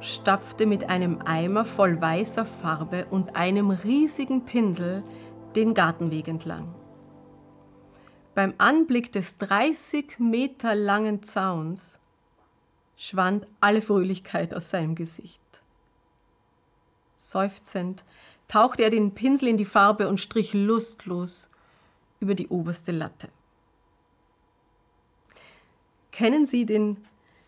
stapfte 0.00 0.66
mit 0.66 0.88
einem 0.88 1.20
Eimer 1.24 1.64
voll 1.64 2.00
weißer 2.00 2.44
Farbe 2.44 3.06
und 3.10 3.36
einem 3.36 3.70
riesigen 3.70 4.44
Pinsel 4.44 5.04
den 5.54 5.72
Gartenweg 5.72 6.26
entlang. 6.26 6.74
Beim 8.34 8.54
Anblick 8.58 9.12
des 9.12 9.38
30 9.38 10.18
Meter 10.18 10.74
langen 10.74 11.22
Zauns 11.22 12.00
schwand 12.96 13.46
alle 13.60 13.82
Fröhlichkeit 13.82 14.52
aus 14.52 14.70
seinem 14.70 14.96
Gesicht. 14.96 15.40
Seufzend 17.16 18.04
tauchte 18.48 18.82
er 18.82 18.90
den 18.90 19.14
Pinsel 19.14 19.48
in 19.48 19.56
die 19.56 19.64
Farbe 19.64 20.08
und 20.08 20.18
strich 20.18 20.54
lustlos 20.54 21.50
über 22.18 22.34
die 22.34 22.48
oberste 22.48 22.90
Latte. 22.90 23.28
Kennen 26.10 26.46
Sie 26.46 26.66
den 26.66 26.96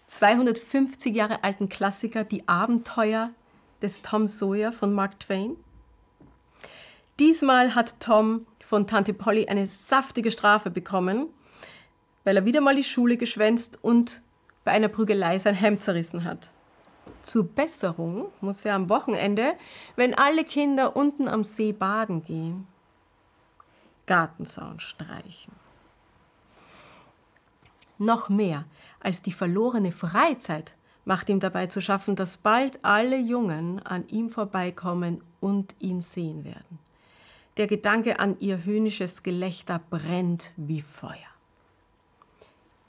250 0.08 1.14
Jahre 1.14 1.44
alten 1.44 1.68
Klassiker 1.68 2.24
Die 2.24 2.48
Abenteuer 2.48 3.30
des 3.82 4.00
Tom 4.00 4.26
Sawyer 4.26 4.72
von 4.72 4.94
Mark 4.94 5.20
Twain? 5.20 5.56
Diesmal 7.18 7.74
hat 7.74 8.00
Tom 8.00 8.46
von 8.60 8.86
Tante 8.86 9.12
Polly 9.12 9.48
eine 9.48 9.66
saftige 9.66 10.30
Strafe 10.30 10.70
bekommen, 10.70 11.28
weil 12.24 12.36
er 12.36 12.46
wieder 12.46 12.62
mal 12.62 12.74
die 12.74 12.84
Schule 12.84 13.18
geschwänzt 13.18 13.78
und 13.82 14.22
bei 14.64 14.72
einer 14.72 14.88
Prügelei 14.88 15.38
sein 15.38 15.54
Hemd 15.54 15.82
zerrissen 15.82 16.24
hat. 16.24 16.52
Zur 17.22 17.44
Besserung 17.44 18.32
muss 18.40 18.64
er 18.64 18.76
am 18.76 18.88
Wochenende, 18.88 19.54
wenn 19.96 20.14
alle 20.14 20.44
Kinder 20.44 20.96
unten 20.96 21.28
am 21.28 21.44
See 21.44 21.72
baden 21.72 22.24
gehen, 22.24 22.66
Gartenzaun 24.06 24.80
streichen. 24.80 25.52
Noch 27.98 28.28
mehr 28.28 28.64
als 29.00 29.22
die 29.22 29.32
verlorene 29.32 29.92
Freizeit 29.92 30.74
macht 31.04 31.28
ihm 31.28 31.40
dabei 31.40 31.66
zu 31.66 31.80
schaffen, 31.80 32.16
dass 32.16 32.36
bald 32.36 32.84
alle 32.84 33.18
Jungen 33.18 33.80
an 33.80 34.06
ihm 34.08 34.30
vorbeikommen 34.30 35.22
und 35.40 35.74
ihn 35.78 36.00
sehen 36.00 36.44
werden. 36.44 36.78
Der 37.56 37.66
Gedanke 37.66 38.20
an 38.20 38.36
ihr 38.38 38.64
höhnisches 38.64 39.22
Gelächter 39.22 39.80
brennt 39.90 40.52
wie 40.56 40.82
Feuer. 40.82 41.16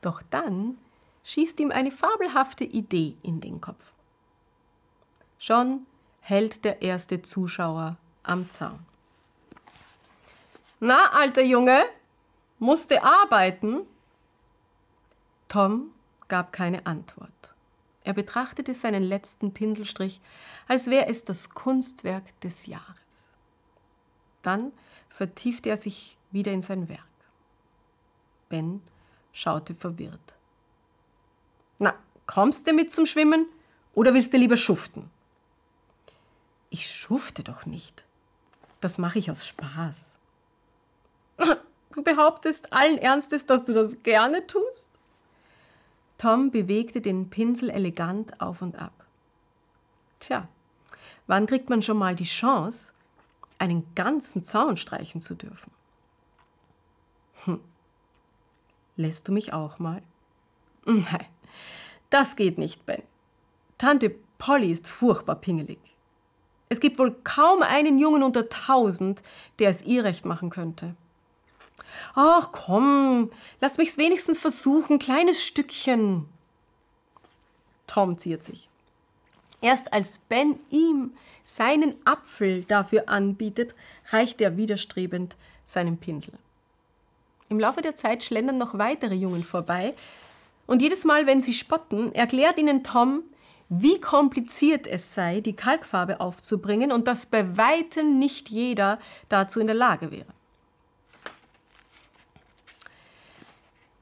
Doch 0.02 0.22
dann 0.30 0.78
schießt 1.24 1.60
ihm 1.60 1.72
eine 1.72 1.92
fabelhafte 1.92 2.64
Idee 2.64 3.16
in 3.24 3.42
den 3.42 3.62
Kopf. 3.62 3.92
Schon 5.40 5.86
hält 6.22 6.66
der 6.66 6.82
erste 6.82 7.22
Zuschauer 7.22 7.98
am 8.24 8.50
Zaun. 8.52 8.80
Na, 10.80 11.12
alter 11.14 11.42
Junge, 11.42 11.86
musste 12.60 13.04
arbeiten? 13.04 13.82
Tom 15.50 15.92
gab 16.28 16.54
keine 16.54 16.86
Antwort. 16.86 17.56
Er 18.04 18.14
betrachtete 18.14 18.74
seinen 18.74 19.04
letzten 19.04 19.54
Pinselstrich, 19.54 20.22
als 20.68 20.88
wäre 20.90 21.08
es 21.08 21.24
das 21.24 21.50
Kunstwerk 21.50 22.40
des 22.42 22.66
Jahres. 22.66 23.26
Dann 24.42 24.72
vertiefte 25.10 25.70
er 25.70 25.78
sich 25.78 26.18
wieder 26.32 26.52
in 26.52 26.62
sein 26.62 26.88
Werk. 26.88 27.04
Ben 28.48 28.82
schaute 29.34 29.76
verwirrt. 29.76 30.36
Na, 31.78 31.94
kommst 32.26 32.68
du 32.68 32.74
mit 32.74 32.92
zum 32.92 33.06
Schwimmen 33.06 33.48
oder 33.94 34.14
willst 34.14 34.34
du 34.34 34.38
lieber 34.38 34.58
schuften? 34.58 35.10
Ich 36.70 36.90
schufte 36.90 37.44
doch 37.44 37.66
nicht. 37.66 38.06
Das 38.82 38.98
mache 38.98 39.20
ich 39.20 39.30
aus 39.32 39.46
Spaß. 39.48 40.12
Du 41.96 42.04
behauptest 42.04 42.72
allen 42.72 43.00
Ernstes, 43.00 43.48
dass 43.48 43.64
du 43.64 43.74
das 43.74 44.04
gerne 44.04 44.46
tust? 44.46 44.99
Tom 46.20 46.52
bewegte 46.52 47.00
den 47.02 47.30
Pinsel 47.30 47.70
elegant 47.70 48.40
auf 48.42 48.62
und 48.62 48.76
ab. 48.78 49.06
Tja, 50.20 50.50
wann 51.28 51.46
kriegt 51.46 51.70
man 51.70 51.82
schon 51.82 51.98
mal 51.98 52.14
die 52.14 52.26
Chance, 52.26 52.94
einen 53.58 53.96
ganzen 53.96 54.44
Zaun 54.44 54.78
streichen 54.78 55.22
zu 55.22 55.34
dürfen? 55.34 55.72
Hm. 57.46 57.62
Lässt 58.98 59.30
du 59.30 59.32
mich 59.32 59.54
auch 59.54 59.80
mal? 59.80 60.04
Nein, 60.86 61.26
das 62.10 62.36
geht 62.36 62.58
nicht, 62.58 62.86
Ben. 62.86 63.02
Tante 63.78 64.14
Polly 64.38 64.72
ist 64.72 64.90
furchtbar 64.90 65.36
pingelig. 65.36 65.80
Es 66.68 66.82
gibt 66.82 67.00
wohl 67.00 67.16
kaum 67.24 67.62
einen 67.62 67.98
Jungen 67.98 68.24
unter 68.24 68.50
tausend, 68.50 69.24
der 69.60 69.70
es 69.70 69.84
ihr 69.84 70.04
recht 70.04 70.26
machen 70.26 70.50
könnte. 70.50 70.96
Ach 72.16 72.52
komm, 72.52 73.32
lass 73.62 73.78
mich's 73.78 73.98
wenigstens 73.98 74.40
versuchen, 74.40 75.00
kleines 75.00 75.44
Stückchen. 75.44 76.26
Tom 77.88 78.18
ziert 78.18 78.44
sich. 78.44 78.70
Erst 79.62 79.92
als 79.94 80.20
Ben 80.20 80.60
ihm 80.70 81.12
seinen 81.44 81.96
Apfel 82.06 82.64
dafür 82.64 83.10
anbietet, 83.10 83.76
reicht 84.12 84.40
er 84.42 84.58
widerstrebend 84.58 85.36
seinen 85.66 85.98
Pinsel. 85.98 86.34
Im 87.50 87.60
Laufe 87.60 87.82
der 87.82 87.96
Zeit 87.96 88.24
schlendern 88.24 88.58
noch 88.58 88.78
weitere 88.78 89.16
Jungen 89.16 89.44
vorbei, 89.44 89.96
und 90.68 90.84
jedes 90.84 91.04
Mal, 91.04 91.26
wenn 91.26 91.42
sie 91.42 91.54
spotten, 91.54 92.14
erklärt 92.14 92.60
ihnen 92.60 92.84
Tom, 92.84 93.24
wie 93.70 94.00
kompliziert 94.00 94.86
es 94.86 95.16
sei, 95.16 95.42
die 95.42 95.56
Kalkfarbe 95.56 96.20
aufzubringen 96.20 96.92
und 96.92 97.08
dass 97.08 97.26
bei 97.26 97.58
weitem 97.58 98.20
nicht 98.20 98.50
jeder 98.50 99.00
dazu 99.30 99.60
in 99.60 99.66
der 99.66 99.76
Lage 99.76 100.12
wäre. 100.12 100.28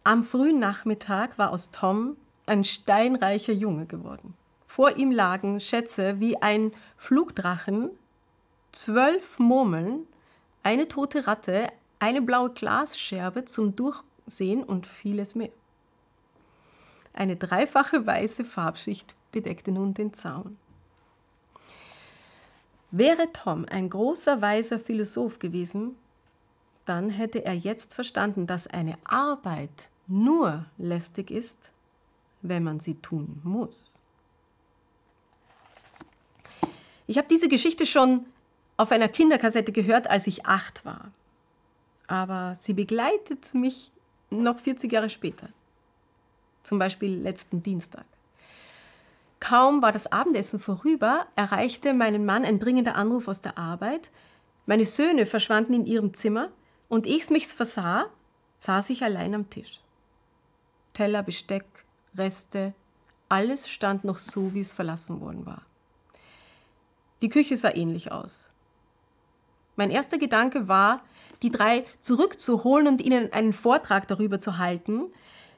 Am 0.07 0.23
frühen 0.23 0.57
Nachmittag 0.57 1.37
war 1.37 1.51
aus 1.51 1.69
Tom 1.69 2.15
ein 2.45 2.63
steinreicher 2.63 3.51
Junge 3.51 3.85
geworden. 3.87 4.35
Vor 4.65 4.95
ihm 4.95 5.11
lagen 5.11 5.59
Schätze 5.59 6.21
wie 6.21 6.41
ein 6.41 6.71
Flugdrachen, 6.95 7.89
zwölf 8.71 9.37
Murmeln, 9.37 10.07
eine 10.63 10.87
tote 10.87 11.27
Ratte, 11.27 11.67
eine 11.99 12.21
blaue 12.21 12.51
Glasscherbe 12.51 13.43
zum 13.43 13.75
Durchsehen 13.75 14.63
und 14.63 14.87
vieles 14.87 15.35
mehr. 15.35 15.49
Eine 17.11 17.35
dreifache 17.35 18.07
weiße 18.07 18.45
Farbschicht 18.45 19.13
bedeckte 19.33 19.73
nun 19.73 19.93
den 19.93 20.13
Zaun. 20.13 20.57
Wäre 22.91 23.29
Tom 23.33 23.65
ein 23.69 23.89
großer, 23.89 24.41
weiser 24.41 24.79
Philosoph 24.79 25.37
gewesen, 25.39 25.97
dann 26.85 27.09
hätte 27.09 27.43
er 27.43 27.55
jetzt 27.55 27.93
verstanden, 27.93 28.47
dass 28.47 28.67
eine 28.67 28.97
Arbeit 29.03 29.89
nur 30.07 30.65
lästig 30.77 31.31
ist, 31.31 31.71
wenn 32.41 32.63
man 32.63 32.79
sie 32.79 32.95
tun 32.95 33.41
muss. 33.43 34.03
Ich 37.07 37.17
habe 37.17 37.27
diese 37.27 37.47
Geschichte 37.47 37.85
schon 37.85 38.25
auf 38.75 38.91
einer 38.91 39.07
Kinderkassette 39.07 39.71
gehört, 39.71 40.09
als 40.09 40.27
ich 40.27 40.45
acht 40.45 40.85
war. 40.85 41.11
Aber 42.07 42.53
sie 42.55 42.73
begleitet 42.73 43.53
mich 43.53 43.91
noch 44.29 44.59
40 44.59 44.91
Jahre 44.91 45.09
später. 45.09 45.49
Zum 46.63 46.79
Beispiel 46.79 47.15
letzten 47.15 47.63
Dienstag. 47.63 48.05
Kaum 49.39 49.81
war 49.81 49.91
das 49.91 50.11
Abendessen 50.11 50.59
vorüber, 50.59 51.27
erreichte 51.35 51.93
meinen 51.93 52.25
Mann 52.25 52.43
ein 52.43 52.59
dringender 52.59 52.95
Anruf 52.95 53.27
aus 53.27 53.41
der 53.41 53.57
Arbeit. 53.57 54.11
Meine 54.65 54.85
Söhne 54.85 55.25
verschwanden 55.25 55.73
in 55.73 55.85
ihrem 55.85 56.13
Zimmer 56.13 56.49
und 56.89 57.05
ich 57.05 57.29
mich's 57.29 57.53
versah, 57.53 58.07
saß 58.57 58.89
ich 58.89 59.03
allein 59.03 59.35
am 59.35 59.49
Tisch. 59.49 59.79
Teller, 60.97 61.21
Besteck, 61.21 61.65
Reste, 62.17 62.73
alles 63.29 63.69
stand 63.69 64.03
noch 64.03 64.17
so, 64.17 64.55
wie 64.55 64.61
es 64.61 64.73
verlassen 64.73 65.21
worden 65.21 65.45
war. 65.45 65.61
Die 67.21 67.29
Küche 67.29 67.55
sah 67.55 67.69
ähnlich 67.69 68.11
aus. 68.11 68.49
Mein 69.75 69.91
erster 69.91 70.17
Gedanke 70.17 70.67
war, 70.67 71.03
die 71.43 71.51
drei 71.51 71.85
zurückzuholen 72.01 72.87
und 72.87 72.99
ihnen 72.99 73.31
einen 73.31 73.53
Vortrag 73.53 74.07
darüber 74.07 74.39
zu 74.39 74.57
halten, 74.57 75.03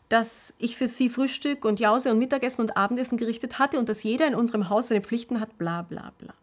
dass 0.09 0.53
ich 0.57 0.75
für 0.75 0.89
sie 0.89 1.09
Frühstück 1.09 1.63
und 1.63 1.79
Jause 1.79 2.11
und 2.11 2.19
Mittagessen 2.19 2.63
und 2.63 2.75
Abendessen 2.75 3.17
gerichtet 3.17 3.59
hatte 3.59 3.79
und 3.79 3.87
dass 3.87 4.03
jeder 4.03 4.27
in 4.27 4.35
unserem 4.35 4.67
Haus 4.67 4.89
seine 4.89 4.99
Pflichten 4.99 5.39
hat, 5.39 5.57
bla 5.57 5.83
bla 5.83 6.11
bla. 6.17 6.33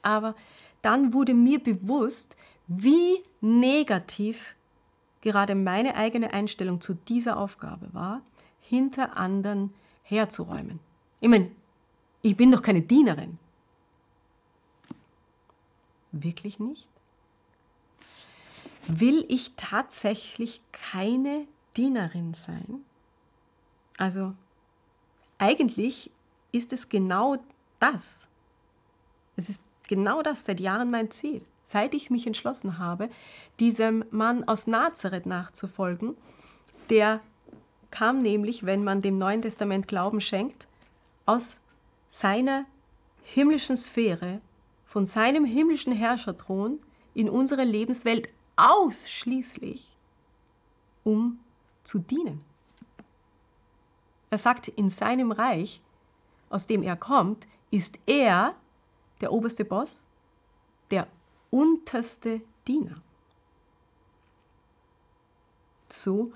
Aber 0.00 0.34
dann 0.80 1.12
wurde 1.12 1.34
mir 1.34 1.62
bewusst, 1.62 2.38
wie 2.68 3.22
negativ 3.42 4.54
gerade 5.20 5.54
meine 5.54 5.96
eigene 5.96 6.32
Einstellung 6.32 6.80
zu 6.80 6.94
dieser 6.94 7.36
Aufgabe 7.36 7.92
war, 7.92 8.22
hinter 8.60 9.16
anderen 9.16 9.72
herzuräumen. 10.02 10.80
Ich 11.20 11.28
meine, 11.28 11.50
ich 12.22 12.36
bin 12.36 12.50
doch 12.50 12.62
keine 12.62 12.82
Dienerin. 12.82 13.38
Wirklich 16.12 16.58
nicht? 16.58 16.86
Will 18.86 19.24
ich 19.28 19.52
tatsächlich 19.56 20.62
keine 20.72 21.46
Dienerin 21.76 22.32
sein? 22.34 22.84
Also 23.98 24.34
eigentlich 25.36 26.10
ist 26.52 26.72
es 26.72 26.88
genau 26.88 27.36
das. 27.80 28.28
Es 29.36 29.48
ist 29.48 29.62
genau 29.86 30.22
das 30.22 30.44
seit 30.44 30.60
Jahren 30.60 30.90
mein 30.90 31.10
Ziel. 31.10 31.42
Seit 31.70 31.92
ich 31.92 32.08
mich 32.08 32.26
entschlossen 32.26 32.78
habe, 32.78 33.10
diesem 33.60 34.02
Mann 34.10 34.42
aus 34.44 34.66
Nazareth 34.66 35.26
nachzufolgen, 35.26 36.16
der 36.88 37.20
kam 37.90 38.22
nämlich, 38.22 38.64
wenn 38.64 38.84
man 38.84 39.02
dem 39.02 39.18
Neuen 39.18 39.42
Testament 39.42 39.86
Glauben 39.86 40.22
schenkt, 40.22 40.66
aus 41.26 41.60
seiner 42.08 42.64
himmlischen 43.22 43.76
Sphäre, 43.76 44.40
von 44.86 45.04
seinem 45.04 45.44
himmlischen 45.44 45.92
Herrscherthron 45.92 46.78
in 47.12 47.28
unsere 47.28 47.64
Lebenswelt 47.64 48.30
ausschließlich, 48.56 49.94
um 51.04 51.38
zu 51.84 51.98
dienen. 51.98 52.42
Er 54.30 54.38
sagt, 54.38 54.68
in 54.68 54.88
seinem 54.88 55.32
Reich, 55.32 55.82
aus 56.48 56.66
dem 56.66 56.82
er 56.82 56.96
kommt, 56.96 57.46
ist 57.70 57.98
er 58.06 58.54
der 59.20 59.34
oberste 59.34 59.66
Boss, 59.66 60.06
der 60.90 61.08
unterste 61.50 62.40
Diener. 62.66 63.00
So 65.88 66.32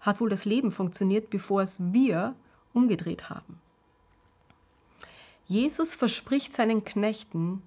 hat 0.00 0.20
wohl 0.20 0.30
das 0.30 0.44
Leben 0.44 0.70
funktioniert, 0.70 1.30
bevor 1.30 1.62
es 1.62 1.78
wir 1.92 2.34
umgedreht 2.72 3.28
haben. 3.28 3.60
Jesus 5.46 5.94
verspricht 5.94 6.52
seinen 6.52 6.84
Knechten 6.84 7.62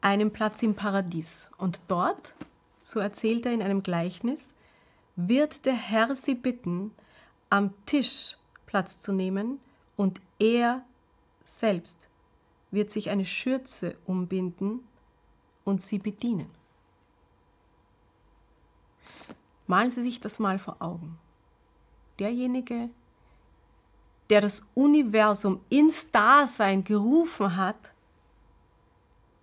einen 0.00 0.32
Platz 0.32 0.62
im 0.62 0.74
Paradies 0.74 1.50
und 1.58 1.80
dort, 1.88 2.34
so 2.82 2.98
erzählt 2.98 3.46
er 3.46 3.52
in 3.52 3.62
einem 3.62 3.82
Gleichnis, 3.82 4.54
wird 5.16 5.66
der 5.66 5.74
Herr 5.74 6.14
sie 6.14 6.34
bitten, 6.34 6.92
am 7.50 7.74
Tisch 7.84 8.36
Platz 8.66 9.00
zu 9.00 9.12
nehmen 9.12 9.60
und 9.96 10.20
er 10.38 10.82
selbst 11.44 12.08
wird 12.70 12.90
sich 12.90 13.10
eine 13.10 13.24
Schürze 13.24 13.96
umbinden 14.06 14.80
und 15.70 15.80
sie 15.80 15.98
bedienen. 15.98 16.50
Malen 19.66 19.90
Sie 19.90 20.02
sich 20.02 20.20
das 20.20 20.38
mal 20.38 20.58
vor 20.58 20.76
Augen. 20.80 21.16
Derjenige, 22.18 22.90
der 24.28 24.40
das 24.40 24.66
Universum 24.74 25.60
ins 25.68 26.10
Dasein 26.10 26.82
gerufen 26.84 27.56
hat, 27.56 27.92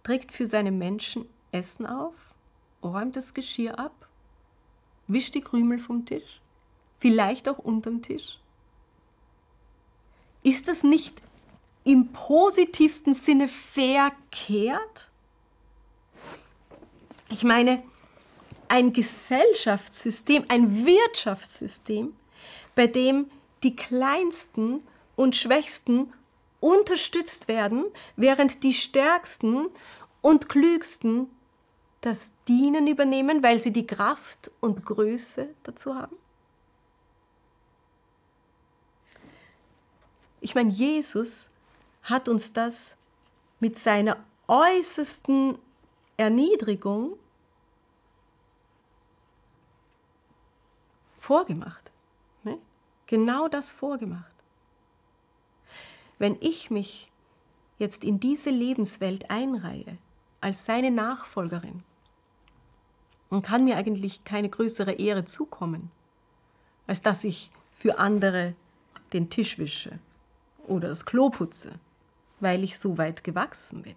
trägt 0.03 0.31
für 0.31 0.45
seine 0.45 0.71
Menschen 0.71 1.25
Essen 1.51 1.85
auf, 1.85 2.13
räumt 2.83 3.15
das 3.15 3.33
Geschirr 3.33 3.79
ab, 3.79 4.07
wischt 5.07 5.33
die 5.33 5.41
Krümel 5.41 5.79
vom 5.79 6.05
Tisch, 6.05 6.41
vielleicht 6.99 7.47
auch 7.49 7.57
unterm 7.57 8.01
Tisch. 8.01 8.39
Ist 10.43 10.67
das 10.67 10.83
nicht 10.83 11.21
im 11.83 12.11
positivsten 12.11 13.13
Sinne 13.13 13.47
verkehrt? 13.47 15.09
Ich 17.29 17.43
meine, 17.43 17.83
ein 18.69 18.93
Gesellschaftssystem, 18.93 20.45
ein 20.47 20.85
Wirtschaftssystem, 20.85 22.13
bei 22.75 22.87
dem 22.87 23.29
die 23.63 23.75
Kleinsten 23.75 24.81
und 25.15 25.35
Schwächsten 25.35 26.13
unterstützt 26.59 27.47
werden, 27.47 27.85
während 28.15 28.63
die 28.63 28.73
Stärksten 28.73 29.67
und 30.21 30.49
Klügsten 30.49 31.29
das 32.01 32.31
Dienen 32.47 32.87
übernehmen, 32.87 33.43
weil 33.43 33.59
sie 33.59 33.71
die 33.71 33.87
Kraft 33.87 34.51
und 34.59 34.85
Größe 34.85 35.49
dazu 35.63 35.95
haben? 35.95 36.15
Ich 40.39 40.55
meine, 40.55 40.69
Jesus 40.69 41.49
hat 42.03 42.29
uns 42.29 42.53
das 42.53 42.95
mit 43.59 43.77
seiner 43.77 44.17
äußersten 44.47 45.57
Erniedrigung 46.17 47.17
vorgemacht. 51.19 51.91
Ne? 52.43 52.57
Genau 53.05 53.47
das 53.47 53.71
vorgemacht. 53.71 54.33
Wenn 56.17 56.37
ich 56.41 56.71
mich 56.71 57.11
jetzt 57.77 58.03
in 58.03 58.19
diese 58.19 58.49
Lebenswelt 58.49 59.29
einreihe, 59.29 59.97
als 60.41 60.65
seine 60.65 60.89
Nachfolgerin, 60.89 61.83
dann 63.29 63.41
kann 63.41 63.65
mir 63.65 63.77
eigentlich 63.77 64.23
keine 64.23 64.49
größere 64.49 64.93
Ehre 64.93 65.25
zukommen, 65.25 65.91
als 66.87 67.01
dass 67.01 67.23
ich 67.23 67.51
für 67.73 67.99
andere 67.99 68.55
den 69.13 69.29
Tisch 69.29 69.57
wische 69.59 69.99
oder 70.67 70.87
das 70.89 71.05
Klo 71.05 71.29
putze, 71.29 71.73
weil 72.39 72.63
ich 72.63 72.79
so 72.79 72.97
weit 72.97 73.23
gewachsen 73.23 73.83
bin. 73.83 73.95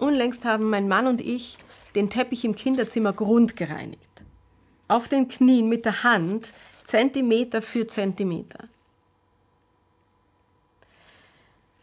Unlängst 0.00 0.46
haben 0.46 0.70
mein 0.70 0.88
Mann 0.88 1.06
und 1.06 1.20
ich 1.20 1.58
den 1.94 2.08
Teppich 2.08 2.46
im 2.46 2.54
Kinderzimmer 2.54 3.12
grundgereinigt. 3.12 4.24
Auf 4.88 5.08
den 5.08 5.28
Knien 5.28 5.68
mit 5.68 5.84
der 5.84 6.02
Hand, 6.02 6.52
Zentimeter 6.84 7.60
für 7.60 7.86
Zentimeter. 7.86 8.68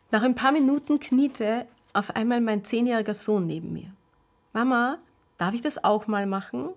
Nach 0.09 0.23
ein 0.23 0.33
paar 0.33 0.51
Minuten 0.51 0.99
kniete 0.99 1.67
auf 1.93 2.15
einmal 2.15 2.41
mein 2.41 2.65
zehnjähriger 2.65 3.13
Sohn 3.13 3.45
neben 3.45 3.71
mir. 3.71 3.93
Mama, 4.51 4.97
darf 5.37 5.53
ich 5.53 5.61
das 5.61 5.83
auch 5.83 6.07
mal 6.07 6.25
machen? 6.25 6.69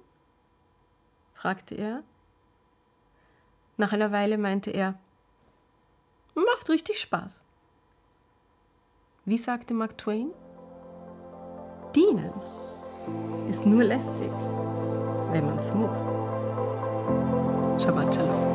fragte 1.32 1.74
er. 1.74 2.02
Nach 3.78 3.94
einer 3.94 4.12
Weile 4.12 4.36
meinte 4.36 4.72
er, 4.72 4.98
macht 6.34 6.68
richtig 6.68 7.00
Spaß. 7.00 7.42
Wie 9.24 9.38
sagte 9.38 9.72
Mark 9.72 9.96
Twain? 9.96 10.32
Dienen 11.94 12.30
ist 13.48 13.66
nur 13.66 13.82
lästig, 13.82 14.30
wenn 15.32 15.44
man 15.46 15.56
es 15.56 15.74
muss. 15.74 16.06
Shabbat 17.82 18.14
Shalom. 18.14 18.50